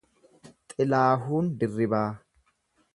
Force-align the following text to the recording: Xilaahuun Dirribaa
Xilaahuun 0.71 1.53
Dirribaa 1.61 2.11